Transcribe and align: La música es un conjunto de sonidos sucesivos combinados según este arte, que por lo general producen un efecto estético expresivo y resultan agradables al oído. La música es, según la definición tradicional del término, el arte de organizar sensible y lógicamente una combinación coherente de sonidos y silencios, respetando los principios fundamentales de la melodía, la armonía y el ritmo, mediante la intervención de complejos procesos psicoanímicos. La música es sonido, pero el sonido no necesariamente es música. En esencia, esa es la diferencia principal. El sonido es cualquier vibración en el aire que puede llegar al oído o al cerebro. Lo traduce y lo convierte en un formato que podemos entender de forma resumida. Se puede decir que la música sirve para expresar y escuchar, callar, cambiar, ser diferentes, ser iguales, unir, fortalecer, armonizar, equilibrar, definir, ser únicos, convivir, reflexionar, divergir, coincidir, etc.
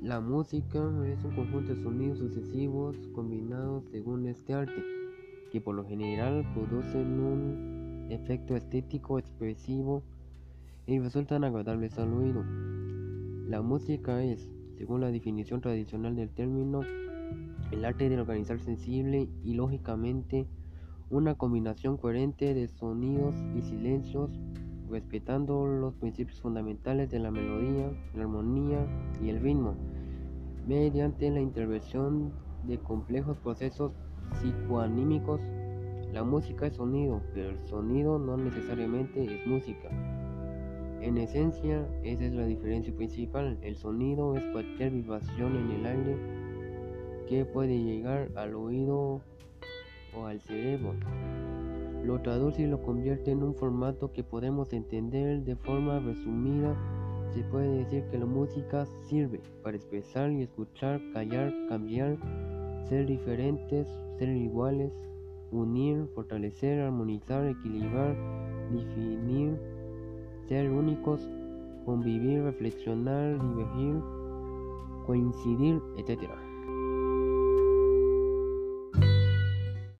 La 0.00 0.20
música 0.20 0.78
es 1.06 1.24
un 1.24 1.34
conjunto 1.34 1.74
de 1.74 1.82
sonidos 1.82 2.18
sucesivos 2.18 2.96
combinados 3.16 3.82
según 3.90 4.28
este 4.28 4.54
arte, 4.54 4.80
que 5.50 5.60
por 5.60 5.74
lo 5.74 5.84
general 5.84 6.46
producen 6.54 7.18
un 7.18 8.06
efecto 8.08 8.54
estético 8.54 9.18
expresivo 9.18 10.04
y 10.86 11.00
resultan 11.00 11.42
agradables 11.42 11.98
al 11.98 12.12
oído. 12.12 12.44
La 13.48 13.60
música 13.60 14.22
es, 14.22 14.48
según 14.76 15.00
la 15.00 15.10
definición 15.10 15.60
tradicional 15.60 16.14
del 16.14 16.30
término, 16.30 16.82
el 17.72 17.84
arte 17.84 18.08
de 18.08 18.20
organizar 18.20 18.60
sensible 18.60 19.28
y 19.42 19.54
lógicamente 19.54 20.46
una 21.10 21.34
combinación 21.34 21.96
coherente 21.96 22.54
de 22.54 22.68
sonidos 22.68 23.34
y 23.56 23.62
silencios, 23.62 24.30
respetando 24.88 25.66
los 25.66 25.92
principios 25.96 26.40
fundamentales 26.40 27.10
de 27.10 27.18
la 27.18 27.30
melodía, 27.30 27.90
la 28.14 28.22
armonía 28.22 28.86
y 29.22 29.28
el 29.28 29.40
ritmo, 29.40 29.76
mediante 30.68 31.30
la 31.30 31.40
intervención 31.40 32.30
de 32.64 32.78
complejos 32.78 33.38
procesos 33.38 33.92
psicoanímicos. 34.34 35.40
La 36.12 36.22
música 36.24 36.66
es 36.66 36.74
sonido, 36.74 37.22
pero 37.32 37.50
el 37.50 37.66
sonido 37.66 38.18
no 38.18 38.36
necesariamente 38.36 39.24
es 39.24 39.46
música. 39.46 39.88
En 41.00 41.16
esencia, 41.16 41.88
esa 42.02 42.24
es 42.24 42.34
la 42.34 42.44
diferencia 42.44 42.94
principal. 42.94 43.56
El 43.62 43.76
sonido 43.76 44.36
es 44.36 44.44
cualquier 44.52 44.90
vibración 44.92 45.56
en 45.56 45.70
el 45.70 45.86
aire 45.86 46.16
que 47.28 47.46
puede 47.46 47.82
llegar 47.82 48.30
al 48.36 48.54
oído 48.54 49.22
o 50.14 50.26
al 50.26 50.40
cerebro. 50.42 50.94
Lo 52.04 52.20
traduce 52.20 52.62
y 52.62 52.66
lo 52.66 52.82
convierte 52.82 53.30
en 53.30 53.42
un 53.42 53.54
formato 53.54 54.12
que 54.12 54.22
podemos 54.22 54.72
entender 54.74 55.44
de 55.44 55.56
forma 55.56 55.98
resumida. 55.98 56.76
Se 57.38 57.44
puede 57.44 57.84
decir 57.84 58.02
que 58.10 58.18
la 58.18 58.26
música 58.26 58.84
sirve 59.06 59.40
para 59.62 59.76
expresar 59.76 60.28
y 60.32 60.42
escuchar, 60.42 61.00
callar, 61.12 61.54
cambiar, 61.68 62.18
ser 62.88 63.06
diferentes, 63.06 63.86
ser 64.18 64.30
iguales, 64.30 64.92
unir, 65.52 66.08
fortalecer, 66.16 66.80
armonizar, 66.80 67.46
equilibrar, 67.46 68.16
definir, 68.72 69.56
ser 70.48 70.68
únicos, 70.68 71.20
convivir, 71.84 72.42
reflexionar, 72.42 73.40
divergir, 73.40 74.02
coincidir, 75.06 75.80
etc. 75.96 76.28